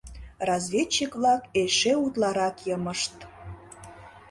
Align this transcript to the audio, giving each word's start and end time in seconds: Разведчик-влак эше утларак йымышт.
Разведчик-влак 0.47 1.41
эше 1.61 1.93
утларак 2.05 2.55
йымышт. 2.67 3.15